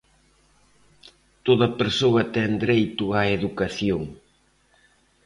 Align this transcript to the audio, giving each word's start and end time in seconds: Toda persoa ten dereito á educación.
Toda 1.45 1.67
persoa 1.79 2.23
ten 2.35 2.49
dereito 2.61 3.05
á 3.19 3.21
educación. 3.37 4.01